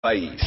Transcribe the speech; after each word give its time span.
país. 0.00 0.40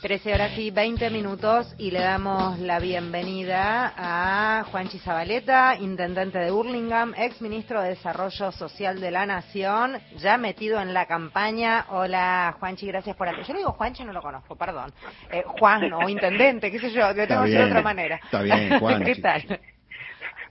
13 0.00 0.34
horas 0.34 0.58
y 0.58 0.70
20 0.70 1.10
minutos 1.10 1.74
y 1.78 1.90
le 1.90 2.00
damos 2.00 2.58
la 2.58 2.78
bienvenida 2.80 3.92
a 3.96 4.64
Juanchi 4.64 4.98
Zabaleta, 4.98 5.76
intendente 5.80 6.38
de 6.38 6.50
Burlingame, 6.50 7.14
ex 7.24 7.40
ministro 7.40 7.80
de 7.80 7.90
Desarrollo 7.90 8.50
Social 8.52 9.00
de 9.00 9.10
la 9.12 9.26
Nación, 9.26 9.98
ya 10.18 10.38
metido 10.38 10.80
en 10.80 10.92
la 10.92 11.06
campaña. 11.06 11.86
Hola 11.90 12.56
Juanchi, 12.58 12.86
gracias 12.86 13.16
por 13.16 13.28
aquí. 13.28 13.42
Yo 13.46 13.52
le 13.52 13.60
digo 13.60 13.72
Juanchi, 13.72 14.04
no 14.04 14.12
lo 14.12 14.22
conozco, 14.22 14.56
perdón. 14.56 14.92
Eh, 15.30 15.44
Juan 15.46 15.92
o 15.92 16.08
intendente, 16.08 16.70
qué 16.70 16.78
sé 16.80 16.90
yo, 16.90 17.12
le 17.12 17.26
tengo 17.26 17.42
que 17.42 17.50
decir 17.50 17.64
de 17.64 17.70
otra 17.70 17.82
manera. 17.82 18.20
Está 18.24 18.42
bien, 18.42 18.78
Juanchi. 18.80 19.14
¿Qué 19.14 19.20
tal? 19.20 19.60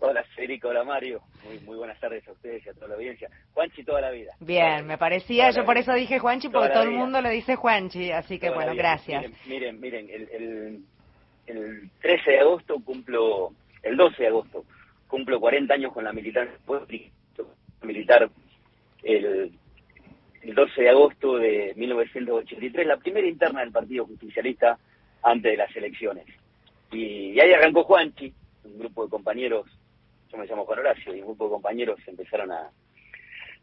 Hola 0.03 0.23
Federico, 0.35 0.69
hola 0.69 0.83
Mario, 0.83 1.21
muy, 1.45 1.59
muy 1.59 1.77
buenas 1.77 1.99
tardes 1.99 2.27
a 2.27 2.31
ustedes 2.31 2.65
y 2.65 2.69
a 2.69 2.73
toda 2.73 2.87
la 2.87 2.95
audiencia. 2.95 3.29
Juanchi 3.53 3.83
toda 3.83 4.01
la 4.01 4.09
vida. 4.09 4.31
Bien, 4.39 4.87
me 4.87 4.97
parecía, 4.97 5.51
yo 5.51 5.63
por 5.63 5.77
eso 5.77 5.93
dije 5.93 6.17
Juanchi, 6.17 6.49
porque 6.49 6.69
todo 6.69 6.83
el 6.83 6.89
mundo 6.91 7.21
le 7.21 7.29
dice 7.29 7.55
Juanchi, 7.55 8.11
así 8.11 8.39
que 8.39 8.49
bueno, 8.49 8.73
gracias. 8.73 9.23
Miren, 9.45 9.79
miren, 9.79 10.09
el, 10.09 10.27
el, 10.31 10.79
el 11.45 11.89
13 12.01 12.31
de 12.31 12.39
agosto 12.39 12.79
cumplo, 12.83 13.51
el 13.83 13.95
12 13.95 14.23
de 14.23 14.27
agosto, 14.27 14.65
cumplo 15.07 15.39
40 15.39 15.71
años 15.71 15.93
con 15.93 16.03
la 16.03 16.11
militancia 16.11 16.57
militar 17.83 18.27
el, 19.03 19.51
el 20.41 20.55
12 20.55 20.81
de 20.81 20.89
agosto 20.89 21.37
de 21.37 21.73
1983, 21.75 22.87
la 22.87 22.97
primera 22.97 23.27
interna 23.27 23.59
del 23.59 23.71
Partido 23.71 24.07
Justicialista 24.07 24.79
antes 25.21 25.51
de 25.51 25.57
las 25.57 25.75
elecciones. 25.75 26.25
Y, 26.91 27.33
y 27.33 27.39
ahí 27.39 27.53
arrancó 27.53 27.83
Juanchi, 27.83 28.33
un 28.63 28.79
grupo 28.79 29.03
de 29.03 29.11
compañeros 29.11 29.67
yo 30.31 30.37
me 30.37 30.45
llamo 30.45 30.65
Juan 30.65 30.79
Horacio, 30.79 31.15
y 31.15 31.19
un 31.19 31.27
grupo 31.27 31.45
de 31.45 31.51
compañeros 31.51 31.99
empezaron 32.07 32.51
a, 32.51 32.71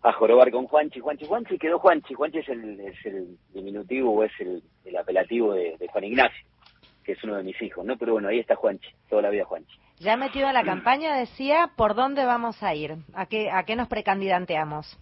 a 0.02 0.12
jorobar 0.12 0.50
con 0.50 0.66
Juanchi. 0.66 1.00
Juanchi, 1.00 1.26
Juanchi 1.26 1.58
quedó 1.58 1.78
Juanchi. 1.78 2.14
Juanchi 2.14 2.38
es 2.38 2.48
el, 2.48 2.80
es 2.80 3.06
el 3.06 3.38
diminutivo 3.52 4.12
o 4.12 4.24
es 4.24 4.32
el, 4.40 4.62
el 4.84 4.96
apelativo 4.96 5.54
de, 5.54 5.76
de, 5.78 5.88
Juan 5.88 6.04
Ignacio, 6.04 6.46
que 7.04 7.12
es 7.12 7.24
uno 7.24 7.36
de 7.36 7.42
mis 7.42 7.60
hijos, 7.62 7.84
¿no? 7.84 7.96
Pero 7.96 8.12
bueno, 8.12 8.28
ahí 8.28 8.38
está 8.38 8.54
Juanchi, 8.56 8.88
toda 9.08 9.22
la 9.22 9.30
vida 9.30 9.44
Juanchi. 9.44 9.78
Ya 9.98 10.16
metido 10.16 10.48
en 10.48 10.54
la 10.54 10.64
campaña, 10.64 11.16
decía, 11.16 11.70
¿por 11.76 11.94
dónde 11.94 12.24
vamos 12.24 12.62
a 12.62 12.74
ir? 12.74 12.96
¿A 13.14 13.26
qué, 13.26 13.50
a 13.50 13.64
qué 13.64 13.76
nos 13.76 13.88
precandidateamos? 13.88 14.98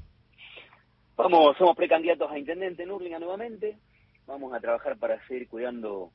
Vamos, 1.16 1.56
somos 1.56 1.76
precandidatos 1.76 2.30
a 2.30 2.38
intendente 2.38 2.82
en 2.82 2.90
Urlinga 2.90 3.18
nuevamente. 3.18 3.78
Vamos 4.26 4.52
a 4.52 4.60
trabajar 4.60 4.98
para 4.98 5.24
seguir 5.26 5.48
cuidando, 5.48 6.10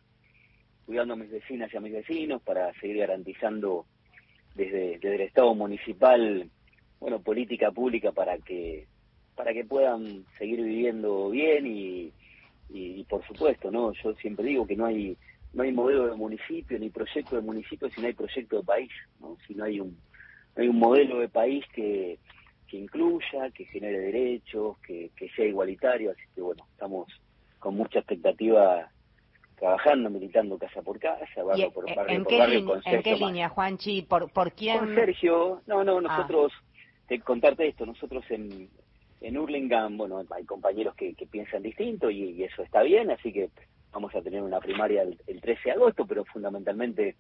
cuidando 0.86 1.16
a 1.16 1.18
mis 1.18 1.32
vecinas 1.32 1.74
y 1.74 1.78
a 1.78 1.82
mis 1.82 1.94
vecinos, 1.94 2.42
para 2.44 2.72
seguir 2.74 2.98
garantizando 2.98 3.86
desde, 4.56 5.00
desde 5.00 5.16
el 5.16 5.22
Estado 5.22 5.54
municipal, 5.56 6.50
bueno, 7.00 7.20
política 7.22 7.72
pública 7.72 8.12
para 8.12 8.38
que 8.38 8.88
para 9.36 9.54
que 9.54 9.64
puedan 9.64 10.26
seguir 10.38 10.62
viviendo 10.62 11.30
bien 11.30 11.66
y, 11.66 12.12
y, 12.70 13.04
por 13.06 13.26
supuesto, 13.26 13.72
¿no? 13.72 13.92
Yo 13.94 14.14
siempre 14.16 14.46
digo 14.46 14.68
que 14.68 14.76
no 14.76 14.86
hay 14.86 15.18
no 15.54 15.64
hay 15.64 15.72
modelo 15.72 16.08
de 16.08 16.16
municipio 16.16 16.78
ni 16.80 16.90
proyecto 16.90 17.36
de 17.36 17.42
municipio 17.42 17.90
si 17.90 18.02
no 18.02 18.08
hay 18.08 18.14
proyecto 18.14 18.58
de 18.58 18.64
país, 18.64 18.92
¿no? 19.20 19.38
Si 19.48 19.56
no 19.56 19.64
hay 19.64 19.80
un 19.80 19.98
no 20.56 20.62
hay 20.62 20.68
un 20.68 20.80
modelo 20.80 21.20
de 21.20 21.30
país 21.30 21.66
que, 21.74 22.20
que 22.68 22.78
incluya, 22.78 23.50
que 23.54 23.66
genere 23.66 24.00
derechos, 24.00 24.78
que, 24.80 25.12
que 25.16 25.30
sea 25.30 25.46
igualitario, 25.46 26.12
así 26.12 26.24
que 26.36 26.42
bueno, 26.42 26.66
estamos 26.72 27.08
con 27.60 27.76
mucha 27.76 28.00
expectativa 28.00 28.92
trabajando, 29.62 30.10
militando 30.10 30.58
casa 30.58 30.82
por 30.82 31.00
casa, 31.00 31.24
barrio 31.44 31.72
por 31.72 31.86
barrio, 31.96 32.16
¿en 32.16 32.24
por 32.24 32.32
qué 32.32 32.40
barrio, 32.40 32.66
con 32.66 32.78
¿En 32.78 33.04
qué 33.04 33.12
Sergio 33.12 33.28
línea, 33.28 33.50
Juanchi? 33.50 34.02
¿Por, 34.02 34.32
por 34.32 34.52
quién? 34.54 34.80
Con 34.80 34.96
Sergio, 34.96 35.62
no, 35.68 35.84
no, 35.84 36.02
nosotros, 36.02 36.52
te, 37.08 37.20
contarte 37.20 37.68
esto, 37.68 37.86
nosotros 37.86 38.26
en, 38.32 38.68
en 39.22 39.38
Hurlingham, 39.38 39.98
bueno, 39.98 40.24
hay 40.32 40.46
compañeros 40.46 40.96
que, 40.96 41.14
que 41.14 41.28
piensan 41.28 41.62
distinto 41.62 42.10
y, 42.10 42.32
y, 42.32 42.44
eso 42.44 42.64
está 42.64 42.82
bien, 42.82 43.12
así 43.12 43.32
que 43.32 43.52
vamos 43.92 44.16
a 44.16 44.22
tener 44.24 44.42
una 44.42 44.60
primaria 44.60 45.04
el, 45.04 45.22
el 45.28 45.40
13 45.40 45.62
de 45.64 45.72
agosto, 45.74 46.08
pero 46.08 46.26
fundamentalmente 46.26 47.16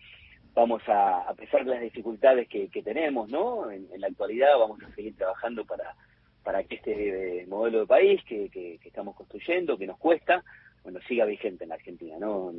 vamos 0.56 0.82
a, 0.88 1.20
a 1.20 1.36
pesar 1.36 1.64
de 1.64 1.72
las 1.76 1.82
dificultades 1.82 2.48
que, 2.48 2.70
que 2.70 2.82
tenemos, 2.82 3.30
¿no? 3.30 3.70
En, 3.70 3.88
en, 3.94 4.02
la 4.02 4.08
actualidad 4.08 4.58
vamos 4.58 4.82
a 4.82 4.96
seguir 4.96 5.16
trabajando 5.16 5.64
para, 5.64 5.96
para 6.44 6.64
que 6.64 6.76
este 6.76 7.46
modelo 7.48 7.82
de 7.82 7.86
país 7.86 8.20
que, 8.24 8.50
que, 8.50 8.80
que 8.82 8.88
estamos 8.88 9.16
construyendo, 9.16 9.78
que 9.78 9.86
nos 9.86 10.00
cuesta, 10.00 10.44
bueno, 10.84 11.00
siga 11.08 11.26
vigente 11.26 11.64
en 11.64 11.70
la 11.70 11.76
Argentina, 11.76 12.18
¿no? 12.20 12.52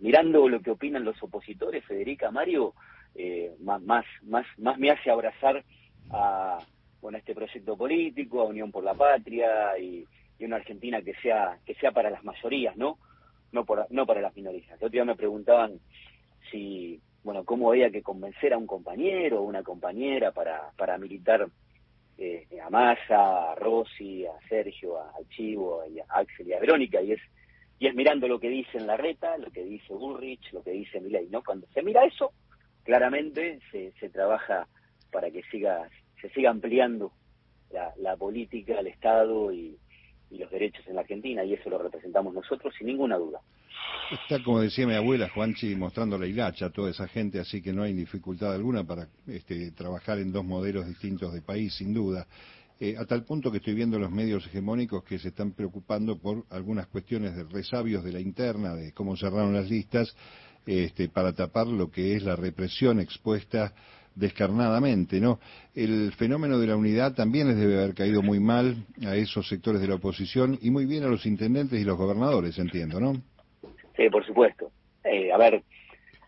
Mirando 0.00 0.48
lo 0.48 0.60
que 0.60 0.70
opinan 0.70 1.04
los 1.04 1.22
opositores, 1.22 1.84
Federica, 1.84 2.30
Mario, 2.30 2.74
eh, 3.14 3.54
más, 3.60 3.82
más, 3.82 4.04
más, 4.22 4.46
más 4.58 4.78
me 4.78 4.90
hace 4.90 5.10
abrazar 5.10 5.64
a, 6.10 6.58
bueno, 7.00 7.16
a 7.16 7.18
este 7.18 7.34
proyecto 7.34 7.76
político, 7.76 8.40
a 8.40 8.44
Unión 8.44 8.70
por 8.70 8.84
la 8.84 8.94
Patria 8.94 9.78
y, 9.78 10.06
una 10.40 10.56
Argentina 10.56 11.02
que 11.02 11.12
sea, 11.16 11.58
que 11.66 11.74
sea 11.74 11.92
para 11.92 12.08
las 12.08 12.24
mayorías, 12.24 12.74
¿no? 12.74 12.96
No, 13.52 13.66
por, 13.66 13.86
no 13.90 14.06
para 14.06 14.22
las 14.22 14.34
minorías. 14.34 14.68
El 14.68 14.76
otro 14.76 14.88
día 14.88 15.04
me 15.04 15.14
preguntaban 15.14 15.78
si, 16.50 16.98
bueno, 17.22 17.44
cómo 17.44 17.68
había 17.68 17.90
que 17.90 18.00
convencer 18.00 18.54
a 18.54 18.56
un 18.56 18.66
compañero 18.66 19.40
o 19.40 19.42
una 19.42 19.62
compañera 19.62 20.32
para, 20.32 20.70
para 20.78 20.96
militar 20.96 21.46
eh, 22.16 22.46
a 22.64 22.70
Massa, 22.70 23.52
a 23.52 23.54
Rossi, 23.54 24.24
a 24.24 24.32
Sergio, 24.48 24.98
a 24.98 25.12
Chivo, 25.28 25.82
a 25.82 26.20
Axel 26.20 26.48
y 26.48 26.54
a 26.54 26.60
Verónica, 26.60 27.02
y 27.02 27.12
es 27.12 27.20
y 27.80 27.86
es 27.86 27.94
mirando 27.94 28.28
lo 28.28 28.38
que 28.38 28.50
dice 28.50 28.76
en 28.76 28.86
la 28.86 28.98
reta, 28.98 29.38
lo 29.38 29.50
que 29.50 29.64
dice 29.64 29.94
Bullrich, 29.94 30.52
lo 30.52 30.62
que 30.62 30.70
dice 30.70 31.00
Milei, 31.00 31.28
¿no? 31.30 31.42
Cuando 31.42 31.66
se 31.72 31.82
mira 31.82 32.04
eso, 32.04 32.32
claramente 32.84 33.58
se, 33.72 33.92
se 33.98 34.10
trabaja 34.10 34.68
para 35.10 35.30
que 35.30 35.42
siga, 35.44 35.88
se 36.20 36.28
siga 36.28 36.50
ampliando 36.50 37.10
la, 37.72 37.90
la 37.96 38.18
política, 38.18 38.78
el 38.78 38.88
Estado 38.88 39.50
y, 39.50 39.78
y, 40.30 40.36
los 40.36 40.50
derechos 40.50 40.86
en 40.88 40.96
la 40.96 41.00
Argentina, 41.00 41.42
y 41.42 41.54
eso 41.54 41.70
lo 41.70 41.78
representamos 41.78 42.34
nosotros 42.34 42.74
sin 42.76 42.86
ninguna 42.86 43.16
duda. 43.16 43.40
Está, 44.10 44.44
como 44.44 44.60
decía 44.60 44.86
mi 44.86 44.94
abuela, 44.94 45.30
Juanchi, 45.30 45.74
mostrando 45.74 46.18
la 46.18 46.26
hilacha 46.26 46.66
a 46.66 46.70
toda 46.70 46.90
esa 46.90 47.08
gente, 47.08 47.40
así 47.40 47.62
que 47.62 47.72
no 47.72 47.82
hay 47.82 47.94
dificultad 47.94 48.52
alguna 48.52 48.84
para 48.84 49.08
este, 49.26 49.70
trabajar 49.70 50.18
en 50.18 50.32
dos 50.32 50.44
modelos 50.44 50.86
distintos 50.86 51.32
de 51.32 51.40
país, 51.40 51.72
sin 51.72 51.94
duda 51.94 52.26
eh, 52.80 52.96
a 52.98 53.04
tal 53.04 53.24
punto 53.24 53.50
que 53.50 53.58
estoy 53.58 53.74
viendo 53.74 53.98
los 53.98 54.10
medios 54.10 54.46
hegemónicos 54.46 55.04
que 55.04 55.18
se 55.18 55.28
están 55.28 55.52
preocupando 55.52 56.18
por 56.18 56.44
algunas 56.48 56.86
cuestiones 56.86 57.36
de 57.36 57.44
resabios 57.44 58.02
de 58.02 58.12
la 58.12 58.20
interna, 58.20 58.74
de 58.74 58.92
cómo 58.92 59.16
cerraron 59.16 59.52
las 59.52 59.68
listas, 59.68 60.16
este, 60.66 61.10
para 61.10 61.34
tapar 61.34 61.66
lo 61.66 61.90
que 61.90 62.16
es 62.16 62.22
la 62.22 62.36
represión 62.36 62.98
expuesta 62.98 63.74
descarnadamente, 64.14 65.20
¿no? 65.20 65.38
El 65.74 66.12
fenómeno 66.12 66.58
de 66.58 66.66
la 66.68 66.76
unidad 66.76 67.14
también 67.14 67.48
les 67.48 67.58
debe 67.58 67.78
haber 67.78 67.94
caído 67.94 68.22
muy 68.22 68.40
mal 68.40 68.86
a 69.06 69.14
esos 69.14 69.46
sectores 69.46 69.82
de 69.82 69.88
la 69.88 69.96
oposición 69.96 70.58
y 70.62 70.70
muy 70.70 70.86
bien 70.86 71.04
a 71.04 71.08
los 71.08 71.26
intendentes 71.26 71.78
y 71.78 71.84
los 71.84 71.98
gobernadores, 71.98 72.58
entiendo, 72.58 72.98
¿no? 72.98 73.12
Sí, 73.94 74.08
por 74.10 74.24
supuesto. 74.24 74.70
Eh, 75.04 75.30
a 75.30 75.36
ver, 75.36 75.62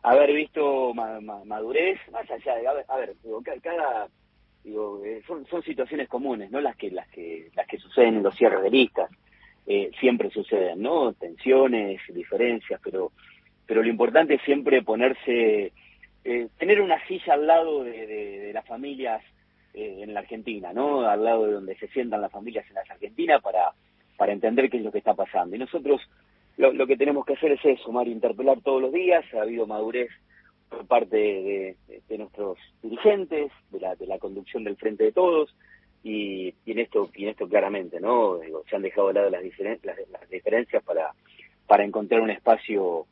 haber 0.03 0.35
visto 0.35 0.93
ma 0.93 1.19
ma 1.21 1.45
madurez, 1.45 1.99
más 2.13 2.31
allá 2.31 2.57
de, 2.57 2.69
a 2.69 2.73
ver, 2.75 2.85
a 2.89 2.97
ver 2.99 3.15
cada 3.63 4.09
digo 4.65 5.03
eh, 5.05 5.23
son 5.27 5.63
situaciones 5.63 6.09
comunes 6.09 6.51
no 6.51 6.61
las 6.61 6.77
que 6.77 6.91
las 6.91 7.09
que 7.09 7.51
las 7.55 7.67
que 7.67 7.79
suceden 7.79 8.17
en 8.17 8.23
los 8.23 8.35
cierres 8.37 8.63
de 8.63 8.71
listas. 8.71 9.11
Eh, 9.65 9.91
siempre 10.01 10.29
suceden 10.31 10.83
no 10.83 11.13
tensiones 11.13 12.01
diferencias 12.09 12.81
pero 12.83 13.13
pero 13.65 13.81
lo 13.81 13.89
importante 13.89 14.35
es 14.35 14.43
siempre 14.43 14.83
ponerse 14.83 15.73
eh, 16.25 16.49
tener 16.59 16.81
una 16.81 17.05
silla 17.07 17.35
al 17.35 17.47
lado 17.47 17.85
de, 17.85 18.07
de, 18.07 18.53
las 18.53 18.67
familias 18.67 19.23
eh, 19.73 20.01
en 20.03 20.15
la 20.15 20.21
Argentina 20.21 20.73
no 20.73 21.03
al 21.09 21.23
lado 21.23 21.47
de 21.47 21.53
donde 21.53 21.77
se 21.77 21.87
sientan 21.89 22.21
las 22.21 22.33
familias 22.33 22.67
en 22.69 22.75
la 22.75 22.81
Argentina 22.81 23.39
para 23.39 23.73
para 24.17 24.33
entender 24.33 24.71
qué 24.71 24.77
es 24.77 24.85
lo 24.85 24.93
que 24.93 24.99
está 24.99 25.15
pasando. 25.15 25.57
Y 25.57 25.59
nosotros 25.59 26.01
lo, 26.57 26.73
lo 26.73 26.87
que 26.87 26.97
tenemos 26.97 27.25
que 27.25 27.33
hacer 27.33 27.53
es 27.53 27.65
eso 27.65 27.91
Mario 27.91 28.13
interpelar 28.13 28.61
todos 28.61 28.81
los 28.81 28.93
días. 28.93 29.25
Ha 29.35 29.43
habido 29.43 29.67
madurez 29.67 30.11
por 30.73 30.87
parte 30.87 31.17
de, 31.17 31.77
de, 31.87 32.03
de, 32.09 32.19
nuestros 32.19 32.59
dirigentes, 32.83 33.53
de 33.71 33.81
la, 33.81 33.95
de 33.95 34.07
la 34.07 34.19
conducción 34.19 34.65
del 34.65 34.77
Frente 34.77 35.05
de 35.05 35.13
Todos, 35.13 35.55
y, 36.03 36.55
y 36.65 36.73
en 36.73 36.81
esto 36.81 37.11
y 37.15 37.25
en 37.25 37.31
esto 37.31 37.49
claramente, 37.49 38.01
¿no? 38.01 38.39
Digo, 38.39 38.65
se 38.69 38.75
han 38.77 38.83
dejado 38.83 39.09
de 39.09 39.15
lado 39.15 39.31
las, 39.31 39.43
diferen 39.43 39.79
las, 39.83 39.97
las, 40.11 40.29
diferencias 40.29 40.83
para, 40.83 41.13
para 41.67 41.85
encontrar 41.85 42.21
un 42.21 42.31
espacio 42.31 43.07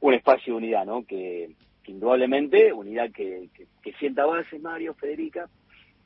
un 0.00 0.14
espacio 0.14 0.54
de 0.54 0.58
unidad, 0.58 0.84
¿no? 0.84 1.04
Que, 1.04 1.50
que 1.84 1.92
indudablemente, 1.92 2.72
unidad 2.72 3.12
que, 3.12 3.48
que, 3.54 3.66
que, 3.82 3.92
sienta 3.94 4.26
bases, 4.26 4.60
Mario, 4.60 4.94
Federica, 4.94 5.48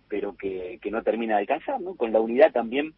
pero 0.09 0.37
que, 0.37 0.79
que 0.83 0.91
no 0.91 1.03
termina 1.03 1.37
de 1.37 1.41
alcanzar, 1.41 1.81
¿no? 1.81 1.95
Con 1.95 2.13
la 2.13 2.21
unidad 2.21 2.53
también 2.53 2.93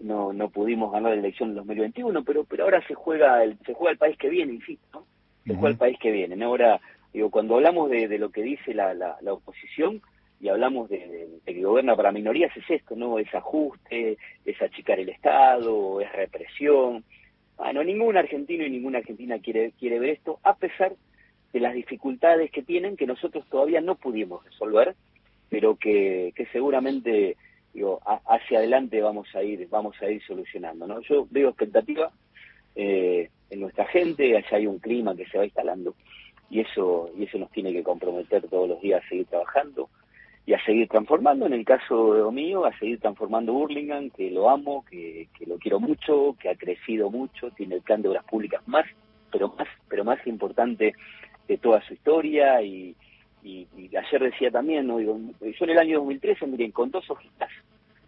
no, 0.00 0.32
no 0.32 0.50
pudimos 0.50 0.90
ganar 0.92 1.12
la 1.12 1.18
elección 1.20 1.50
en 1.50 1.56
2021, 1.56 2.24
pero, 2.24 2.44
pero 2.44 2.64
ahora 2.64 2.84
se 2.88 2.94
juega 2.94 3.44
el, 3.44 3.56
se 3.64 3.74
juega 3.74 3.92
el 3.92 3.98
país 3.98 4.16
que 4.18 4.28
viene, 4.28 4.54
insisto, 4.54 4.86
¿no? 4.92 5.06
Se 5.44 5.52
uh 5.52 5.54
-huh. 5.54 5.58
juega 5.58 5.72
el 5.72 5.78
país 5.78 5.98
que 6.00 6.10
viene, 6.10 6.34
¿no? 6.34 6.46
Ahora 6.46 6.80
Digo, 7.12 7.30
cuando 7.30 7.56
hablamos 7.56 7.90
de, 7.90 8.08
de 8.08 8.18
lo 8.18 8.30
que 8.30 8.42
dice 8.42 8.74
la, 8.74 8.94
la, 8.94 9.16
la 9.20 9.32
oposición 9.32 10.00
y 10.40 10.48
hablamos 10.48 10.88
de, 10.88 11.28
que 11.44 11.62
gobierna 11.62 11.96
para 11.96 12.12
minorías, 12.12 12.56
es 12.56 12.70
esto, 12.70 12.96
¿no? 12.96 13.18
Es 13.18 13.32
ajuste, 13.34 14.16
es 14.44 14.62
achicar 14.62 14.98
el 14.98 15.10
Estado, 15.10 16.00
es 16.00 16.10
represión. 16.12 17.04
Bueno, 17.58 17.84
ningún 17.84 18.16
argentino 18.16 18.64
y 18.64 18.70
ninguna 18.70 18.98
argentina 18.98 19.38
quiere, 19.38 19.72
quiere 19.78 19.98
ver 19.98 20.10
esto, 20.10 20.38
a 20.42 20.56
pesar 20.56 20.94
de 21.52 21.60
las 21.60 21.74
dificultades 21.74 22.50
que 22.50 22.62
tienen, 22.62 22.96
que 22.96 23.06
nosotros 23.06 23.44
todavía 23.50 23.80
no 23.80 23.96
pudimos 23.96 24.44
resolver, 24.44 24.94
pero 25.50 25.76
que, 25.76 26.32
que 26.34 26.46
seguramente 26.46 27.36
digo, 27.74 28.00
hacia 28.26 28.58
adelante 28.58 29.00
vamos 29.00 29.28
a 29.34 29.42
ir, 29.42 29.68
vamos 29.68 30.00
a 30.00 30.10
ir 30.10 30.22
solucionando, 30.24 30.86
¿no? 30.86 31.00
Yo 31.02 31.26
veo 31.30 31.50
expectativa 31.50 32.10
eh, 32.74 33.28
en 33.50 33.60
nuestra 33.60 33.84
gente, 33.86 34.36
allá 34.36 34.56
hay 34.56 34.66
un 34.66 34.78
clima 34.78 35.14
que 35.14 35.26
se 35.26 35.38
va 35.38 35.44
instalando 35.44 35.94
y 36.50 36.60
eso, 36.60 37.10
y 37.16 37.24
eso 37.24 37.38
nos 37.38 37.50
tiene 37.50 37.72
que 37.72 37.82
comprometer 37.82 38.46
todos 38.48 38.68
los 38.68 38.80
días 38.80 39.02
a 39.04 39.08
seguir 39.08 39.26
trabajando 39.26 39.88
y 40.46 40.54
a 40.54 40.64
seguir 40.64 40.88
transformando, 40.88 41.46
en 41.46 41.52
el 41.52 41.64
caso 41.64 42.30
mío, 42.32 42.64
a 42.64 42.76
seguir 42.78 42.98
transformando 42.98 43.52
Burlingame, 43.52 44.10
que 44.10 44.30
lo 44.30 44.50
amo, 44.50 44.84
que, 44.90 45.28
que 45.38 45.46
lo 45.46 45.58
quiero 45.58 45.78
mucho, 45.78 46.34
que 46.40 46.48
ha 46.48 46.56
crecido 46.56 47.08
mucho, 47.08 47.50
tiene 47.52 47.76
el 47.76 47.82
plan 47.82 48.02
de 48.02 48.08
obras 48.08 48.24
públicas 48.24 48.66
más, 48.66 48.84
pero 49.30 49.54
más, 49.56 49.68
pero 49.88 50.04
más 50.04 50.26
importante 50.26 50.94
de 51.46 51.58
toda 51.58 51.80
su 51.82 51.94
historia. 51.94 52.60
Y, 52.62 52.96
y, 53.44 53.68
ayer 53.96 54.22
decía 54.22 54.50
también, 54.50 54.88
yo 54.88 55.64
en 55.64 55.70
el 55.70 55.78
año 55.78 55.98
2013, 55.98 56.46
miren, 56.46 56.72
con 56.72 56.90
dos 56.90 57.08
hojitas, 57.08 57.50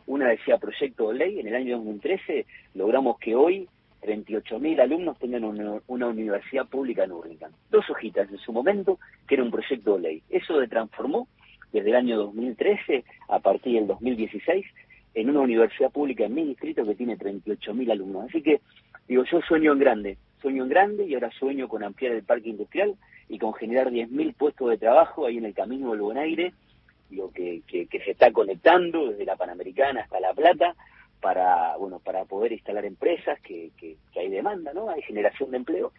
una 0.07 0.29
decía 0.29 0.59
proyecto 0.59 1.11
de 1.11 1.19
ley, 1.19 1.41
en 1.41 1.49
el 1.49 1.55
año 1.55 1.77
2013 1.77 2.47
logramos 2.75 3.19
que 3.19 3.37
hoy 3.37 3.69
38.000 4.03 4.81
alumnos 4.81 5.19
tengan 5.19 5.45
una, 5.45 6.09
universidad 6.09 6.67
pública 6.67 7.05
en 7.05 7.13
Urlingan. 7.13 7.53
Dos 7.71 7.89
hojitas 7.89 8.29
en 8.31 8.39
su 8.39 8.53
momento, 8.53 8.99
que 9.29 9.35
era 9.35 9.45
un 9.45 9.51
proyecto 9.51 9.95
de 9.95 10.01
ley. 10.03 10.23
Eso 10.29 10.61
se 10.61 10.69
transformó 10.69 11.29
desde 11.73 11.91
el 11.91 11.97
año 11.97 12.19
2013 12.19 13.05
a 13.29 13.39
partir 13.39 13.75
del 13.75 13.87
2016 13.87 14.67
en 15.15 15.31
una 15.31 15.41
universidad 15.41 15.91
pública 15.91 16.25
en 16.25 16.35
mi 16.35 16.45
distrito 16.45 16.85
que 16.85 16.95
tiene 16.95 17.17
38.000 17.17 17.93
alumnos. 17.93 18.27
Así 18.29 18.43
que, 18.43 18.61
digo, 19.07 19.25
yo 19.25 19.41
sueño 19.43 19.73
en 19.73 19.79
grande, 19.79 20.19
sueño 20.41 20.65
en 20.65 20.69
grande 20.69 21.07
y 21.07 21.15
ahora 21.15 21.31
sueño 21.39 21.69
con 21.69 21.85
ampliar 21.85 22.13
el 22.13 22.25
parque 22.25 22.49
industrial 22.49 22.95
y 23.29 23.39
con 23.39 23.55
generar 23.55 23.91
10.000 23.91 24.35
puestos 24.35 24.71
de 24.71 24.79
trabajo 24.79 25.27
ahí 25.27 25.39
en 25.39 25.45
el 25.45 25.55
camino 25.55 25.93
del 25.93 26.01
Buen 26.01 26.19
Aire, 26.19 26.53
digo, 27.09 27.31
que, 27.33 27.63
que, 27.67 27.87
se 28.01 28.11
está 28.11 28.33
conectando 28.33 29.11
desde 29.11 29.25
la 29.25 29.37
Panamericana 29.37 30.01
hasta 30.01 30.19
La 30.19 30.35
Plata 30.35 30.75
para, 31.23 31.77
bueno, 31.77 32.01
para 32.01 32.25
poder 32.25 32.53
instalar 32.53 32.85
empresas 32.85 33.41
que, 33.41 33.71
que, 33.79 33.97
hay 34.19 34.29
demanda, 34.29 34.75
¿no? 34.75 34.91
Hay 34.91 35.01
generación 35.03 35.53
de 35.53 35.59
empleo, 35.59 35.93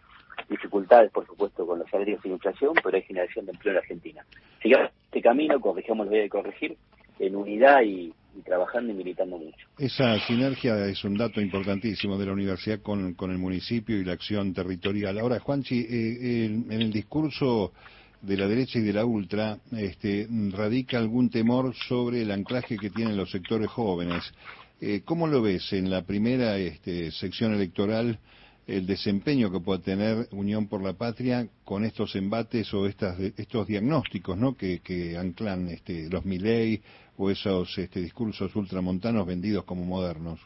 dificultades, 0.48 1.10
por 1.10 1.26
supuesto, 1.26 1.66
con 1.66 1.78
los 1.78 1.90
salarios 1.90 2.20
y 2.24 2.28
la 2.28 2.34
inflación, 2.34 2.74
pero 2.84 2.96
hay 2.96 3.02
generación 3.02 3.46
de 3.46 3.52
empleo 3.52 3.72
en 3.72 3.78
Argentina. 3.78 4.24
Sigamos 4.62 4.90
este 5.06 5.22
camino, 5.22 5.58
corrijamos 5.60 6.06
lo 6.06 6.12
hay 6.12 6.24
que 6.24 6.28
corregir, 6.28 6.76
en 7.18 7.36
unidad 7.36 7.82
y, 7.82 8.12
trabajando 8.44 8.92
y 8.92 8.96
militando 8.96 9.38
mucho. 9.38 9.66
Esa 9.78 10.18
sinergia 10.26 10.76
es 10.86 11.02
un 11.04 11.16
dato 11.16 11.40
importantísimo 11.40 12.18
de 12.18 12.26
la 12.26 12.32
universidad 12.32 12.80
con, 12.82 13.14
con 13.14 13.30
el 13.30 13.38
municipio 13.38 13.96
y 13.96 14.04
la 14.04 14.12
acción 14.12 14.52
territorial. 14.52 15.18
Ahora, 15.18 15.40
Juanchi, 15.40 15.80
eh, 15.80 16.44
en, 16.44 16.70
el 16.70 16.92
discurso 16.92 17.72
de 18.20 18.36
la 18.36 18.46
derecha 18.46 18.78
y 18.78 18.82
de 18.82 18.92
la 18.92 19.04
ultra 19.04 19.58
este, 19.72 20.26
radica 20.50 20.98
algún 20.98 21.30
temor 21.30 21.74
sobre 21.74 22.22
el 22.22 22.30
anclaje 22.30 22.76
que 22.76 22.90
tienen 22.90 23.16
los 23.16 23.30
sectores 23.30 23.68
jóvenes. 23.68 24.32
Eh, 24.80 25.02
¿Cómo 25.04 25.26
lo 25.26 25.42
ves 25.42 25.72
en 25.72 25.90
la 25.90 26.02
primera 26.02 26.58
este, 26.58 27.10
sección 27.12 27.54
electoral? 27.54 28.18
el 28.66 28.86
desempeño 28.86 29.50
que 29.50 29.60
pueda 29.60 29.82
tener 29.82 30.26
Unión 30.32 30.68
por 30.68 30.82
la 30.82 30.94
Patria 30.94 31.46
con 31.64 31.84
estos 31.84 32.16
embates 32.16 32.72
o 32.72 32.86
estas, 32.86 33.18
estos 33.20 33.66
diagnósticos 33.66 34.36
¿no? 34.38 34.56
que, 34.56 35.16
anclan 35.18 35.68
este, 35.68 36.08
los 36.10 36.24
Milei 36.24 36.80
o 37.18 37.30
esos 37.30 37.76
este, 37.76 38.00
discursos 38.00 38.56
ultramontanos 38.56 39.26
vendidos 39.26 39.64
como 39.64 39.84
modernos. 39.84 40.40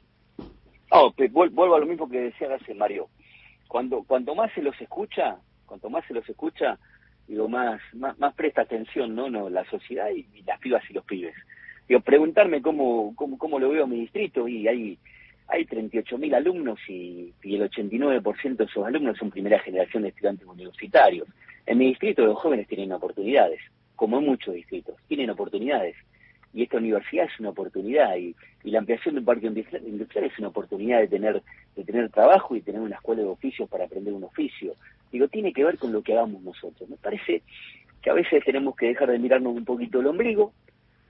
No, 0.90 1.14
vuelvo 1.30 1.74
a 1.76 1.80
lo 1.80 1.86
mismo 1.86 2.08
que 2.08 2.20
decía 2.20 2.48
hace 2.54 2.74
Mario. 2.74 3.08
Cuanto 3.68 4.34
más 4.34 4.52
se 4.54 4.62
los 4.62 4.78
escucha, 4.80 5.36
cuanto 5.66 5.90
más 5.90 6.04
se 6.06 6.14
los 6.14 6.28
escucha, 6.28 6.78
digo, 7.26 7.48
más, 7.48 7.80
más, 7.92 8.34
presta 8.34 8.62
atención, 8.62 9.14
¿no? 9.14 9.28
no 9.28 9.50
la 9.50 9.64
sociedad 9.66 10.08
y, 10.10 10.26
las 10.42 10.58
pibas 10.58 10.82
y 10.88 10.94
los 10.94 11.04
pibes. 11.04 11.27
Digo, 11.88 12.00
preguntarme 12.00 12.60
cómo, 12.60 13.14
cómo, 13.16 13.38
cómo 13.38 13.58
lo 13.58 13.70
veo 13.70 13.84
a 13.84 13.86
mi 13.86 14.00
distrito 14.00 14.46
y 14.46 14.68
hay 14.68 14.98
hay 15.48 15.64
38.000 15.64 16.34
alumnos 16.34 16.78
y, 16.88 17.32
y 17.42 17.56
el 17.56 17.70
89% 17.70 18.56
de 18.56 18.64
esos 18.64 18.86
alumnos 18.86 19.16
son 19.16 19.30
primera 19.30 19.58
generación 19.60 20.02
de 20.02 20.10
estudiantes 20.10 20.46
universitarios. 20.46 21.26
En 21.64 21.78
mi 21.78 21.86
distrito 21.86 22.24
los 22.24 22.38
jóvenes 22.38 22.68
tienen 22.68 22.92
oportunidades, 22.92 23.60
como 23.96 24.18
en 24.18 24.26
muchos 24.26 24.54
distritos, 24.54 24.96
tienen 25.08 25.30
oportunidades. 25.30 25.96
Y 26.52 26.64
esta 26.64 26.76
universidad 26.76 27.26
es 27.26 27.40
una 27.40 27.50
oportunidad 27.50 28.16
y, 28.16 28.34
la 28.64 28.80
ampliación 28.80 29.14
de 29.14 29.20
un 29.20 29.24
parque 29.24 29.46
industrial 29.46 30.26
es 30.26 30.38
una 30.38 30.48
oportunidad 30.48 30.98
de 31.00 31.08
tener, 31.08 31.42
de 31.74 31.84
tener 31.84 32.10
trabajo 32.10 32.54
y 32.54 32.60
tener 32.60 32.82
una 32.82 32.96
escuela 32.96 33.22
de 33.22 33.28
oficios 33.28 33.66
para 33.70 33.84
aprender 33.84 34.12
un 34.12 34.24
oficio. 34.24 34.74
Digo, 35.10 35.28
tiene 35.28 35.54
que 35.54 35.64
ver 35.64 35.78
con 35.78 35.90
lo 35.90 36.02
que 36.02 36.12
hagamos 36.12 36.42
nosotros. 36.42 36.88
Me 36.90 36.96
parece 36.96 37.42
que 38.02 38.10
a 38.10 38.12
veces 38.12 38.44
tenemos 38.44 38.76
que 38.76 38.88
dejar 38.88 39.10
de 39.10 39.18
mirarnos 39.18 39.56
un 39.56 39.64
poquito 39.64 40.00
el 40.00 40.06
ombligo 40.08 40.52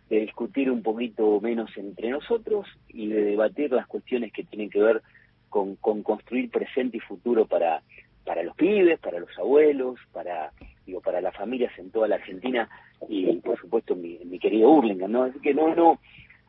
de 0.09 0.21
discutir 0.21 0.71
un 0.71 0.83
poquito 0.83 1.41
menos 1.41 1.71
entre 1.77 2.11
nosotros 2.11 2.67
y 2.89 3.09
de 3.09 3.23
debatir 3.23 3.73
las 3.73 3.87
cuestiones 3.87 4.33
que 4.33 4.45
tienen 4.45 4.71
que 4.71 4.81
ver 4.81 5.03
con, 5.49 5.77
construir 5.77 6.51
presente 6.51 6.97
y 6.97 7.01
futuro 7.01 7.47
para, 7.47 7.83
para 8.25 8.43
los 8.43 8.55
pibes, 8.57 8.99
para 8.99 9.19
los 9.19 9.37
abuelos, 9.39 9.99
para 10.13 10.53
digo 10.87 11.01
para 11.03 11.21
las 11.21 11.37
familias 11.37 11.73
en 11.79 11.91
toda 11.91 12.09
la 12.09 12.15
Argentina 12.15 12.69
y 13.09 13.37
por 13.37 13.61
supuesto 13.61 13.95
mi, 13.95 14.19
mi 14.25 14.39
querido 14.39 14.71
Urlingan, 14.71 15.13
¿no? 15.13 15.25
Así 15.25 15.39
que 15.41 15.53
no, 15.53 15.75
no, 15.75 15.99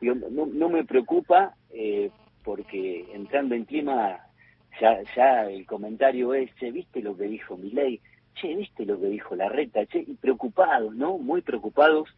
no, 0.00 0.46
no 0.46 0.68
me 0.70 0.84
preocupa 0.84 1.54
eh, 1.70 2.10
porque 2.42 3.06
entrando 3.12 3.54
en 3.54 3.66
clima 3.66 4.18
ya, 4.80 5.02
ya 5.14 5.50
el 5.50 5.66
comentario 5.66 6.32
es, 6.32 6.54
che, 6.56 6.70
¿viste 6.70 7.02
lo 7.02 7.16
que 7.16 7.24
dijo 7.24 7.56
Milei? 7.56 8.00
Che, 8.34 8.54
¿viste 8.54 8.86
lo 8.86 8.98
que 8.98 9.08
dijo 9.08 9.36
Larreta? 9.36 9.84
Che, 9.86 9.98
y 9.98 10.14
preocupados, 10.14 10.94
¿no? 10.94 11.18
Muy 11.18 11.42
preocupados 11.42 12.08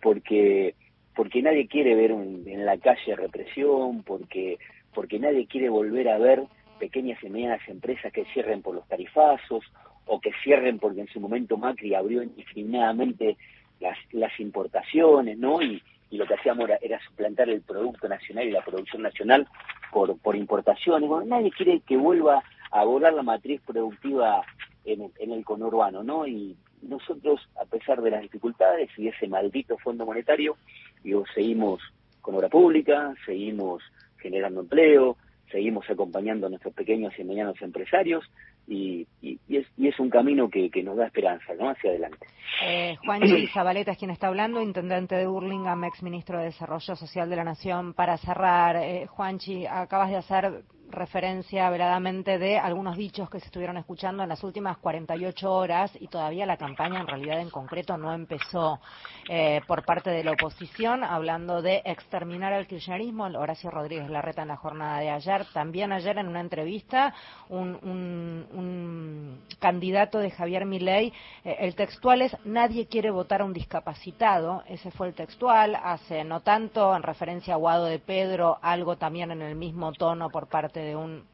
porque 0.00 0.74
porque 1.14 1.42
nadie 1.42 1.66
quiere 1.66 1.94
ver 1.94 2.12
en 2.12 2.64
la 2.64 2.78
calle 2.78 3.16
represión, 3.16 4.02
porque 4.04 4.58
porque 4.94 5.18
nadie 5.18 5.46
quiere 5.46 5.68
volver 5.68 6.08
a 6.08 6.18
ver 6.18 6.44
pequeñas 6.78 7.22
y 7.22 7.28
medianas 7.28 7.60
empresas 7.68 8.12
que 8.12 8.24
cierren 8.32 8.62
por 8.62 8.74
los 8.74 8.86
tarifazos 8.88 9.64
o 10.06 10.20
que 10.20 10.32
cierren 10.42 10.78
porque 10.78 11.02
en 11.02 11.08
su 11.08 11.20
momento 11.20 11.56
Macri 11.56 11.94
abrió 11.94 12.22
indiscriminadamente 12.22 13.36
las, 13.78 13.96
las 14.12 14.38
importaciones, 14.40 15.38
¿no? 15.38 15.62
Y, 15.62 15.82
lo 16.10 16.26
que 16.26 16.34
hacíamos 16.34 16.68
era, 16.82 16.98
suplantar 17.04 17.48
el 17.48 17.62
producto 17.62 18.08
nacional 18.08 18.44
y 18.44 18.50
la 18.50 18.64
producción 18.64 19.02
nacional 19.02 19.46
por, 19.92 20.18
por 20.18 20.34
importaciones. 20.34 21.08
Bueno, 21.08 21.24
nadie 21.24 21.52
quiere 21.52 21.82
que 21.86 21.96
vuelva 21.96 22.42
a 22.72 22.82
volar 22.82 23.12
la 23.12 23.22
matriz 23.22 23.60
productiva 23.64 24.42
en 24.84 25.12
en 25.20 25.30
el 25.30 25.44
conurbano, 25.44 26.02
¿no? 26.02 26.26
Y, 26.26 26.56
nosotros, 26.82 27.40
a 27.60 27.64
pesar 27.66 28.00
de 28.02 28.10
las 28.10 28.22
dificultades 28.22 28.90
y 28.96 29.08
ese 29.08 29.28
maldito 29.28 29.78
Fondo 29.78 30.06
Monetario, 30.06 30.56
digo, 31.02 31.24
seguimos 31.34 31.80
con 32.20 32.34
obra 32.34 32.48
pública, 32.48 33.14
seguimos 33.24 33.82
generando 34.18 34.60
empleo, 34.60 35.16
seguimos 35.50 35.88
acompañando 35.90 36.46
a 36.46 36.50
nuestros 36.50 36.74
pequeños 36.74 37.12
y 37.18 37.24
medianos 37.24 37.60
empresarios 37.60 38.24
y, 38.66 39.06
es, 39.48 39.98
un 39.98 40.10
camino 40.10 40.48
que, 40.48 40.70
nos 40.82 40.96
da 40.96 41.06
esperanza 41.06 41.54
¿no? 41.54 41.70
hacia 41.70 41.90
adelante. 41.90 42.26
Eh, 42.64 42.96
Juan 43.04 43.22
Zabaleta 43.52 43.92
es 43.92 43.98
quien 43.98 44.10
está 44.10 44.28
hablando, 44.28 44.62
intendente 44.62 45.16
de 45.16 45.26
Burlingame, 45.26 45.88
ex 45.88 46.02
ministro 46.02 46.38
de 46.38 46.46
Desarrollo 46.46 46.94
Social 46.94 47.28
de 47.28 47.36
la 47.36 47.44
Nación. 47.44 47.94
Para 47.94 48.16
cerrar, 48.16 48.76
eh, 48.76 49.06
Juanchi, 49.06 49.66
acabas 49.66 50.10
de 50.10 50.16
hacer 50.16 50.62
referencia 50.90 51.68
veladamente 51.70 52.38
de 52.38 52.58
algunos 52.58 52.96
dichos 52.96 53.30
que 53.30 53.40
se 53.40 53.46
estuvieron 53.46 53.76
escuchando 53.76 54.22
en 54.22 54.28
las 54.28 54.42
últimas 54.44 54.78
48 54.78 55.52
horas 55.52 55.92
y 56.00 56.08
todavía 56.08 56.46
la 56.46 56.56
campaña 56.56 57.00
en 57.00 57.06
realidad 57.06 57.40
en 57.40 57.50
concreto 57.50 57.96
no 57.96 58.12
empezó 58.12 58.80
eh, 59.28 59.60
por 59.66 59.84
parte 59.84 60.10
de 60.10 60.24
la 60.24 60.32
oposición, 60.32 61.04
hablando 61.04 61.62
de 61.62 61.82
exterminar 61.84 62.52
el 62.52 62.66
kirchnerismo. 62.66 63.24
Horacio 63.24 63.70
Rodríguez 63.70 64.10
Larreta 64.10 64.42
en 64.42 64.48
la 64.48 64.56
jornada 64.56 65.00
de 65.00 65.10
ayer. 65.10 65.46
También 65.52 65.92
ayer 65.92 66.18
en 66.18 66.28
una 66.28 66.40
entrevista 66.40 67.14
un, 67.48 69.40
candidato 69.58 70.18
de 70.18 70.30
Javier 70.30 70.64
Milei, 70.64 71.12
eh, 71.44 71.56
el 71.60 71.74
textual 71.74 72.22
es 72.22 72.36
nadie 72.44 72.86
quiere 72.86 73.10
votar 73.10 73.42
a 73.42 73.44
un 73.44 73.52
discapacitado. 73.52 74.62
Ese 74.68 74.90
fue 74.90 75.08
el 75.08 75.14
textual. 75.14 75.76
Hace 75.76 76.24
no 76.24 76.40
tanto 76.40 76.94
en 76.94 77.02
referencia 77.02 77.54
a 77.54 77.58
Guado 77.58 77.84
de 77.84 77.98
Pedro, 77.98 78.58
algo 78.62 78.96
también 78.96 79.30
en 79.30 79.42
el 79.42 79.54
mismo 79.54 79.92
tono 79.92 80.30
por 80.30 80.48
parte 80.48 80.79
de 80.82 80.96
un 80.96 81.24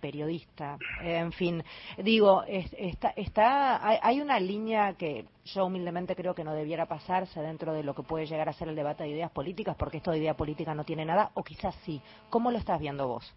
periodista, 0.00 0.78
en 1.02 1.30
fin, 1.30 1.62
digo, 1.98 2.42
está, 2.48 3.10
está, 3.10 3.86
hay 4.02 4.20
una 4.20 4.40
línea 4.40 4.94
que 4.94 5.26
yo 5.44 5.66
humildemente 5.66 6.16
creo 6.16 6.34
que 6.34 6.42
no 6.42 6.54
debiera 6.54 6.86
pasarse 6.86 7.40
dentro 7.40 7.72
de 7.72 7.84
lo 7.84 7.94
que 7.94 8.02
puede 8.02 8.26
llegar 8.26 8.48
a 8.48 8.52
ser 8.52 8.68
el 8.68 8.74
debate 8.74 9.04
de 9.04 9.10
ideas 9.10 9.30
políticas, 9.30 9.76
porque 9.76 9.98
esto 9.98 10.10
de 10.10 10.18
idea 10.18 10.34
política 10.34 10.74
no 10.74 10.84
tiene 10.84 11.04
nada, 11.04 11.30
o 11.34 11.44
quizás 11.44 11.74
sí. 11.84 12.00
¿Cómo 12.30 12.50
lo 12.50 12.58
estás 12.58 12.80
viendo 12.80 13.06
vos? 13.06 13.32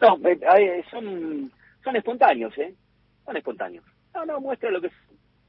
No, 0.00 0.18
eh, 0.28 0.84
son, 0.90 1.52
son 1.84 1.96
espontáneos, 1.96 2.56
¿eh? 2.58 2.74
Son 3.24 3.36
espontáneos. 3.36 3.84
No, 4.14 4.24
no, 4.24 4.40
muestra 4.40 4.70
lo 4.70 4.80
que 4.80 4.88
es. 4.88 4.92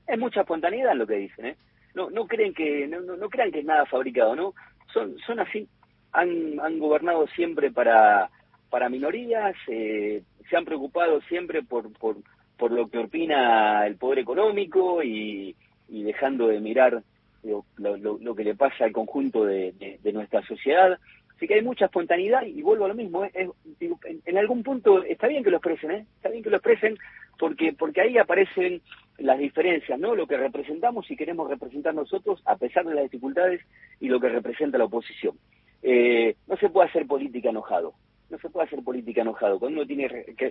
Es 0.07 0.19
mucha 0.19 0.41
espontaneidad 0.41 0.91
en 0.91 0.99
lo 0.99 1.07
que 1.07 1.15
dicen, 1.15 1.45
¿eh? 1.45 1.57
No, 1.93 2.09
no 2.09 2.25
creen 2.25 2.53
que, 2.53 2.87
no, 2.87 3.01
no, 3.01 3.29
crean 3.29 3.51
que 3.51 3.59
es 3.59 3.65
nada 3.65 3.85
fabricado, 3.85 4.35
¿no? 4.35 4.53
Son, 4.93 5.17
son 5.25 5.39
así. 5.39 5.67
Han, 6.13 6.59
han 6.59 6.79
gobernado 6.79 7.27
siempre 7.27 7.71
para 7.71 8.29
para 8.71 8.89
minorías, 8.89 9.53
eh, 9.67 10.23
se 10.49 10.57
han 10.57 10.65
preocupado 10.65 11.21
siempre 11.23 11.61
por, 11.61 11.91
por, 11.93 12.17
por 12.57 12.71
lo 12.71 12.87
que 12.87 12.97
opina 12.97 13.85
el 13.85 13.97
poder 13.97 14.19
económico 14.19 15.03
y, 15.03 15.55
dejando 15.89 16.47
de 16.47 16.61
mirar 16.61 17.03
lo, 17.43 17.65
lo, 17.77 18.35
que 18.35 18.45
le 18.45 18.55
pasa 18.55 18.85
al 18.85 18.93
conjunto 18.93 19.45
de, 19.45 19.99
nuestra 20.13 20.41
sociedad, 20.43 20.97
Así 21.35 21.47
que 21.47 21.55
hay 21.55 21.63
mucha 21.63 21.85
espontaneidad 21.85 22.43
y 22.43 22.61
vuelvo 22.61 22.85
a 22.85 22.89
lo 22.89 22.93
mismo. 22.93 23.25
¿eh? 23.25 23.49
en, 24.25 24.37
algún 24.37 24.61
punto 24.61 25.03
está 25.03 25.27
bien 25.27 25.43
que 25.43 25.49
lo 25.49 25.57
expresen, 25.57 25.89
¿eh? 25.89 26.05
está 26.17 26.29
bien 26.29 26.43
que 26.43 26.51
lo 26.51 26.57
expresen 26.57 26.95
porque, 27.39 27.73
porque 27.73 28.01
ahí 28.01 28.19
aparecen 28.19 28.79
las 29.17 29.39
diferencias, 29.39 29.99
¿no? 29.99 30.13
Lo 30.13 30.27
que 30.27 30.37
representamos 30.37 31.09
y 31.09 31.15
queremos 31.15 31.49
representar 31.49 31.95
nosotros 31.95 32.43
a 32.45 32.57
pesar 32.57 32.85
de 32.85 32.93
las 32.93 33.05
dificultades 33.05 33.59
y 33.99 34.07
lo 34.07 34.19
que 34.19 34.29
representa 34.29 34.77
la 34.77 34.85
oposición. 34.85 35.35
Eh, 35.81 36.35
no 36.47 36.57
se 36.57 36.69
puede 36.69 36.89
hacer 36.89 37.07
política 37.07 37.49
enojado, 37.49 37.95
no 38.31 38.39
se 38.39 38.49
puede 38.49 38.65
hacer 38.65 38.83
política 38.83 39.21
enojado. 39.21 39.59
Cuando 39.59 39.81
uno 39.81 39.87
tiene 39.87 40.07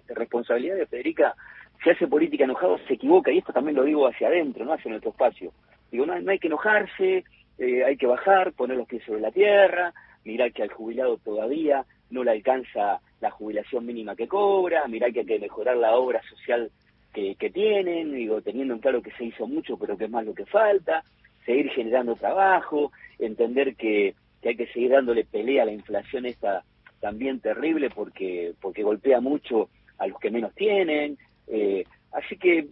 responsabilidad 0.09 0.77
de 0.77 0.87
Federica, 0.87 1.35
si 1.83 1.91
hace 1.91 2.07
política 2.07 2.45
enojado 2.45 2.79
se 2.87 2.95
equivoca 2.95 3.33
y 3.33 3.39
esto 3.39 3.53
también 3.53 3.77
lo 3.77 3.85
digo 3.85 4.07
hacia 4.07 4.29
adentro, 4.29 4.65
no 4.65 4.75
hacia 4.75 4.91
nuestro 4.91 5.11
espacio. 5.11 5.53
Digo, 5.91 6.07
no, 6.07 6.19
no 6.21 6.31
hay 6.31 6.39
que 6.39 6.47
enojarse, 6.47 7.25
eh, 7.59 7.85
hay 7.85 7.97
que 7.97 8.07
bajar, 8.07 8.53
poner 8.53 8.77
los 8.77 8.87
pies 8.87 9.03
sobre 9.05 9.21
la 9.21 9.33
tierra, 9.33 9.93
mirar 10.25 10.53
que 10.53 10.63
al 10.63 10.73
jubilado 10.73 11.19
todavía 11.19 11.85
no 12.11 12.23
le 12.23 12.33
alcanza 12.33 13.01
la 13.21 13.31
jubilación 13.31 13.87
mínima 13.87 14.17
que 14.17 14.29
cobra, 14.29 14.87
mirar 14.89 15.13
que 15.13 15.21
hay 15.21 15.27
que 15.27 15.39
mejorar 15.39 15.77
la 15.77 15.95
obra 15.95 16.21
social 16.23 16.71
que, 17.13 17.51
tienen, 17.53 18.13
digo, 18.13 18.41
teniendo 18.41 18.75
en 18.75 18.81
claro 18.81 19.03
que 19.03 19.11
se 19.13 19.25
hizo 19.25 19.47
mucho, 19.47 19.77
pero 19.77 19.97
que 19.97 20.05
es 20.05 20.11
más 20.11 20.25
lo 20.25 20.35
que 20.35 20.47
falta, 20.47 21.03
seguir 21.45 21.71
generando 21.71 22.15
trabajo, 22.15 22.93
entender 23.19 23.75
que, 23.75 24.15
hay 24.45 24.57
que 24.57 24.69
seguir 24.69 24.93
dándole 24.93 25.25
pelea 25.25 25.65
a 25.65 25.67
la 25.67 25.73
inflación 25.73 26.25
esta 26.25 26.65
también 27.01 27.41
terrible 27.41 27.91
porque, 27.91 28.55
porque 28.61 28.83
golpea 28.83 29.21
mucho 29.21 29.69
a 29.99 30.07
los 30.07 30.19
que 30.19 30.31
menos 30.31 30.55
tienen, 30.55 31.19
eh, 31.47 31.85
Así 32.13 32.37
que 32.37 32.67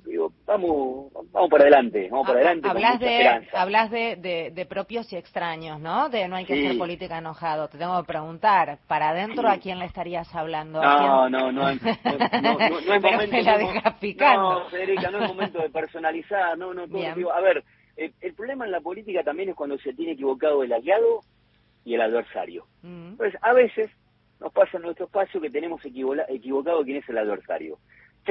vamos, 0.46 1.12
vamos 1.30 1.48
para 1.48 1.62
adelante, 1.62 2.08
vamos 2.10 2.26
para 2.26 2.40
adelante. 2.40 2.68
Hablas 2.68 2.98
de, 2.98 3.48
hablas 3.52 3.90
de, 3.90 4.50
de, 4.52 4.66
propios 4.66 5.12
y 5.12 5.16
extraños, 5.16 5.78
¿no? 5.78 6.08
De 6.08 6.26
no 6.26 6.34
hay 6.34 6.44
que 6.44 6.54
hacer 6.54 6.76
política 6.76 7.18
enojado. 7.18 7.68
Te 7.68 7.78
tengo 7.78 8.00
que 8.02 8.06
preguntar, 8.08 8.78
para 8.88 9.10
adentro 9.10 9.48
a 9.48 9.58
quién 9.58 9.78
le 9.78 9.84
estarías 9.84 10.34
hablando. 10.34 10.82
No, 10.82 11.28
no, 11.30 11.52
no, 11.52 11.52
no, 11.52 11.62
no, 11.62 11.68
es 11.70 11.82
momento. 13.02 13.30
Me 13.30 13.42
la 13.42 13.58
dejas 13.58 13.94
picando. 14.00 14.60
No, 14.60 14.70
Federica, 14.70 15.08
no 15.12 15.22
es 15.22 15.28
momento 15.28 15.62
de 15.62 15.70
personalizar, 15.70 16.58
no, 16.58 16.74
no. 16.74 16.88
Todo, 16.88 17.32
a 17.32 17.40
ver, 17.40 17.62
el, 17.96 18.34
problema 18.34 18.64
en 18.64 18.72
la 18.72 18.80
política 18.80 19.22
también 19.22 19.50
es 19.50 19.54
cuando 19.54 19.78
se 19.78 19.92
tiene 19.92 20.12
equivocado 20.12 20.64
el 20.64 20.72
aliado 20.72 21.20
y 21.84 21.94
el 21.94 22.00
adversario. 22.00 22.66
Mm. 22.82 23.10
Entonces, 23.10 23.40
a 23.40 23.52
veces 23.52 23.88
nos 24.40 24.52
pasa 24.52 24.76
en 24.76 24.84
nuestro 24.84 25.06
espacio 25.06 25.40
que 25.40 25.50
tenemos 25.50 25.80
equivocado 25.84 26.84
quién 26.84 26.98
es 26.98 27.08
el 27.08 27.18
adversario 27.18 27.78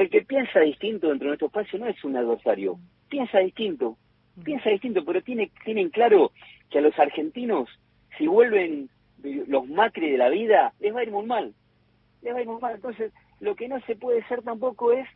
el 0.02 0.10
que 0.10 0.22
piensa 0.22 0.60
distinto 0.60 1.08
dentro 1.08 1.26
de 1.26 1.30
nuestro 1.30 1.46
espacio 1.48 1.78
no 1.78 1.86
es 1.86 2.02
un 2.04 2.16
adversario, 2.16 2.78
piensa 3.08 3.38
distinto, 3.38 3.96
piensa 4.42 4.70
distinto, 4.70 5.04
pero 5.04 5.22
tiene, 5.22 5.50
tienen 5.64 5.90
claro 5.90 6.32
que 6.70 6.78
a 6.78 6.82
los 6.82 6.96
argentinos, 6.98 7.68
si 8.16 8.26
vuelven 8.26 8.88
los 9.22 9.66
Macri 9.66 10.10
de 10.12 10.18
la 10.18 10.28
vida, 10.28 10.72
les 10.78 10.94
va 10.94 11.00
a 11.00 11.02
ir 11.02 11.10
muy 11.10 11.26
mal, 11.26 11.52
les 12.22 12.32
va 12.32 12.38
a 12.38 12.42
ir 12.42 12.48
muy 12.48 12.60
mal. 12.60 12.76
Entonces, 12.76 13.12
lo 13.40 13.56
que 13.56 13.68
no 13.68 13.80
se 13.82 13.96
puede 13.96 14.22
ser 14.28 14.42
tampoco 14.42 14.92
es, 14.92 15.08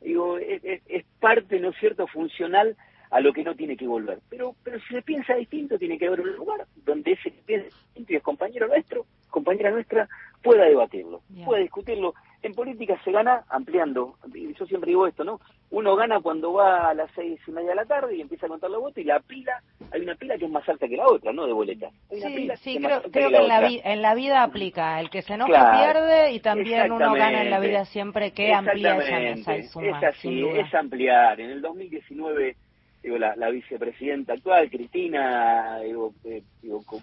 digo, 0.00 0.38
es, 0.38 0.62
es 0.86 1.04
parte, 1.18 1.58
¿no 1.58 1.70
es 1.70 1.76
cierto?, 1.78 2.06
funcional 2.06 2.76
a 3.10 3.20
lo 3.20 3.32
que 3.32 3.42
no 3.42 3.54
tiene 3.54 3.76
que 3.76 3.86
volver. 3.86 4.20
Pero, 4.28 4.54
pero 4.62 4.78
si 4.80 4.94
se 4.94 5.02
piensa 5.02 5.34
distinto, 5.34 5.78
tiene 5.78 5.98
que 5.98 6.06
haber 6.06 6.20
un 6.20 6.36
lugar 6.36 6.66
donde 6.84 7.12
ese 7.12 7.30
que 7.30 7.42
piensa 7.42 7.66
distinto 7.66 8.12
y 8.12 8.16
es 8.16 8.22
compañero 8.22 8.68
nuestro, 8.68 9.06
compañera 9.30 9.70
nuestra, 9.70 10.08
pueda 10.42 10.64
debatirlo, 10.64 11.22
pueda 11.44 11.62
discutirlo. 11.62 12.14
En 12.42 12.54
política 12.54 12.97
se 13.08 13.12
gana 13.12 13.42
ampliando. 13.48 14.16
Yo 14.58 14.66
siempre 14.66 14.90
digo 14.90 15.06
esto, 15.06 15.24
¿no? 15.24 15.40
Uno 15.70 15.96
gana 15.96 16.20
cuando 16.20 16.52
va 16.52 16.90
a 16.90 16.94
las 16.94 17.10
seis 17.14 17.40
y 17.46 17.50
media 17.50 17.70
de 17.70 17.76
la 17.76 17.86
tarde 17.86 18.14
y 18.14 18.20
empieza 18.20 18.44
a 18.44 18.50
contar 18.50 18.70
los 18.70 18.82
votos 18.82 18.98
y 18.98 19.04
la 19.04 19.18
pila, 19.20 19.62
hay 19.90 20.02
una 20.02 20.14
pila 20.14 20.36
que 20.36 20.44
es 20.44 20.50
más 20.50 20.68
alta 20.68 20.86
que 20.86 20.96
la 20.96 21.06
otra, 21.06 21.32
¿no? 21.32 21.46
De 21.46 21.54
boletas. 21.54 21.90
sí, 22.10 22.50
sí, 22.56 22.78
creo, 22.78 23.02
que, 23.10 23.24
en, 23.24 23.48
la 23.48 23.66
en, 23.66 24.02
la 24.02 24.14
vida 24.14 24.42
aplica. 24.42 25.00
El 25.00 25.08
que 25.08 25.22
se 25.22 25.34
enoja 25.34 25.72
pierde 25.72 26.32
y 26.32 26.40
también 26.40 26.92
uno 26.92 27.14
gana 27.14 27.42
en 27.42 27.50
la 27.50 27.60
vida 27.60 27.86
siempre 27.86 28.32
que 28.32 28.52
amplía 28.52 28.96
esa 28.96 29.18
mesa 29.18 29.56
y 29.56 29.62
suma. 29.64 29.98
Es 29.98 30.04
así, 30.04 30.44
es 30.46 30.74
ampliar. 30.74 31.40
En 31.40 31.50
el 31.50 31.62
2019 31.62 32.56
digo, 33.02 33.16
la, 33.16 33.36
la 33.36 33.48
vicepresidenta 33.48 34.34
actual, 34.34 34.68
Cristina, 34.68 35.78
digo, 35.80 36.12
eh, 36.24 36.42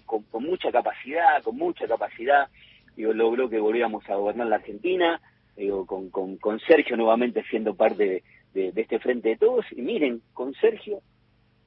con, 0.04 0.44
mucha 0.44 0.70
capacidad, 0.70 1.42
con 1.42 1.56
mucha 1.56 1.88
capacidad, 1.88 2.48
digo, 2.94 3.12
logró 3.12 3.48
que 3.48 3.58
volviéramos 3.58 4.08
a 4.08 4.14
gobernar 4.14 4.46
la 4.46 4.56
Argentina, 4.56 5.20
digo, 5.56 5.86
con, 5.86 6.10
con, 6.10 6.36
con 6.36 6.60
Sergio 6.60 6.96
nuevamente 6.96 7.42
siendo 7.50 7.74
parte 7.74 8.22
de, 8.54 8.72
este 8.74 8.98
frente 8.98 9.30
de 9.30 9.36
todos, 9.36 9.66
y 9.72 9.82
miren, 9.82 10.22
con 10.32 10.54
Sergio, 10.54 11.00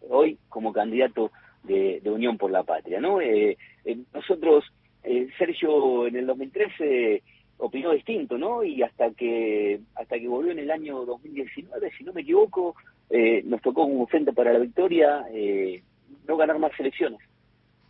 hoy 0.10 0.38
como 0.50 0.74
candidato 0.74 1.31
de, 1.63 2.01
Unión 2.05 2.38
por 2.38 2.51
la 2.51 2.63
Patria, 2.63 3.00
¿no? 3.00 3.22
Eh, 3.22 3.58
eh, 3.86 3.98
nosotros, 4.13 4.65
Sergio 5.38 6.08
en 6.08 6.15
el 6.15 6.25
2013 6.25 7.22
opinó 7.60 7.91
distinto, 7.91 8.38
¿no? 8.38 8.63
Y 8.63 8.81
hasta 8.81 9.12
que 9.12 9.81
hasta 9.96 10.17
que 10.17 10.27
volvió 10.27 10.51
en 10.51 10.60
el 10.60 10.72
año 10.72 11.05
2019, 11.05 11.91
si 11.98 12.03
no 12.03 12.13
me 12.13 12.22
equivoco, 12.22 12.75
eh, 13.10 13.43
nos 13.43 13.62
tocó 13.62 13.84
como 13.84 14.08
frente 14.08 14.34
para 14.34 14.53
la 14.53 14.60
victoria 14.60 15.25
eh, 15.31 15.84
no 16.27 16.38
ganar 16.38 16.58
más 16.58 16.72
elecciones. 16.79 17.19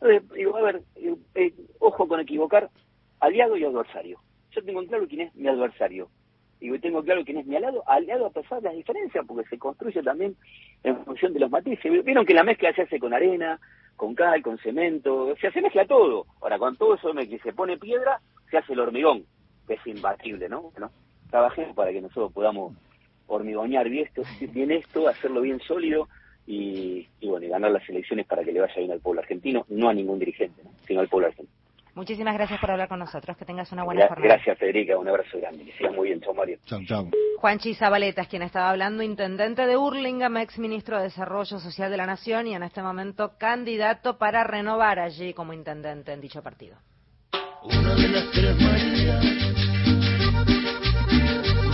Entonces, 0.02 0.30
digo, 0.34 0.58
a 0.58 0.62
ver, 0.62 0.82
eh, 1.36 1.54
ojo 1.80 2.08
con 2.08 2.20
equivocar 2.20 2.70
aliado 3.20 3.58
y 3.58 3.64
adversario. 3.64 4.20
Yo 4.52 4.64
tengo 4.64 4.86
claro 4.86 5.08
quién 5.08 5.22
es 5.22 5.36
mi 5.36 5.48
adversario. 5.48 6.10
Y 6.62 6.78
tengo 6.80 7.02
claro 7.04 7.24
quién 7.24 7.38
es 7.38 7.46
mi 7.46 7.56
aliado, 7.56 7.84
aliado 7.88 8.26
a 8.26 8.32
pesar 8.32 8.62
de 8.62 8.68
las 8.68 8.76
diferencias, 8.76 9.26
porque 9.26 9.48
se 9.48 9.58
construye 9.58 10.04
también 10.04 10.36
en 10.84 11.06
función 11.06 11.34
de 11.34 11.40
los 11.40 11.50
matices. 11.50 12.04
Vieron 12.04 12.26
que 12.26 12.34
la 12.34 12.44
mezcla 12.44 12.74
se 12.74 12.82
hace 12.82 13.00
con 13.00 13.14
arena, 13.14 13.60
con 13.96 14.14
cal, 14.14 14.42
con 14.42 14.58
cemento, 14.58 15.36
se 15.40 15.48
hace 15.48 15.62
mezcla 15.62 15.86
todo. 15.86 16.26
Ahora, 16.42 16.60
con 16.60 16.76
todo 16.76 16.96
eso 16.96 17.14
que 17.14 17.40
se 17.40 17.54
pone 17.54 17.78
piedra, 17.78 18.20
se 18.52 18.58
hace 18.58 18.74
el 18.74 18.80
hormigón 18.82 19.24
es 19.74 19.86
imbatible, 19.88 20.50
¿no? 20.50 20.72
¿no? 20.78 20.92
Trabajemos 21.30 21.76
para 21.76 21.92
que 21.92 22.02
nosotros 22.02 22.32
podamos 22.34 22.74
hormigonear 23.28 23.88
bien 23.90 24.06
esto, 24.08 24.24
bien 24.52 24.72
esto 24.72 25.08
hacerlo 25.08 25.42
bien 25.42 25.60
sólido 25.60 26.08
y, 26.48 27.08
bueno, 27.22 27.46
y 27.46 27.50
ganar 27.50 27.72
las 27.72 27.88
elecciones 27.88 28.26
para 28.26 28.44
que 28.44 28.52
le 28.52 28.62
vaya 28.62 28.76
bien 28.76 28.92
al 28.92 29.00
pueblo 29.00 29.22
argentino, 29.22 29.66
no 29.70 29.90
a 29.90 29.94
ningún 29.94 30.18
dirigente, 30.18 30.64
sino 30.88 31.02
al 31.02 31.08
pueblo 31.08 31.28
argentino. 31.28 31.59
Muchísimas 31.96 32.34
gracias 32.34 32.60
por 32.60 32.72
hablar 32.72 32.88
con 32.88 33.00
nosotros. 33.00 33.36
Que 33.38 33.46
tengas 33.46 33.72
una 33.72 33.84
buena 33.84 34.08
jornada. 34.08 34.36
Gracias, 34.36 34.58
Federica. 34.58 34.98
Un 34.98 35.08
abrazo 35.08 35.38
grande. 35.40 35.66
Que 35.66 35.72
siga 35.74 35.92
muy 35.92 36.10
bien. 36.10 36.22
Chao, 36.22 36.34
Mario. 36.34 36.58
Chao, 36.66 36.80
chao. 36.86 37.10
Juanchi 37.40 37.74
Zabaleta 37.74 38.24
es 38.24 38.28
quien 38.28 38.42
estaba 38.42 38.70
hablando, 38.70 39.02
intendente 39.02 39.66
de 39.66 39.78
Hurlingham, 39.78 40.38
ex 40.38 40.60
ministro 40.60 40.98
de 40.98 41.04
Desarrollo 41.04 41.60
Social 41.60 41.90
de 41.90 41.98
la 41.98 42.06
Nación 42.06 42.48
y 42.48 42.56
en 42.56 42.64
este 42.64 42.82
momento 42.82 43.38
candidato 43.38 44.18
para 44.18 44.44
renovar 44.44 45.00
allí 45.00 45.34
como 45.34 45.54
intendente 45.54 46.12
en 46.12 46.22
dicho 46.22 46.44
partido. 46.44 46.78
Una 47.64 47.96
de 47.96 48.08
las 48.10 48.32
tres 48.32 48.56
Marías 48.62 49.24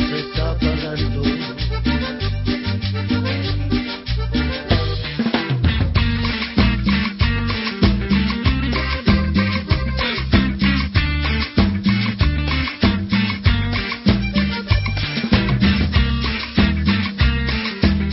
se 0.10 0.20
está 0.20 0.52
apagando. 0.52 1.65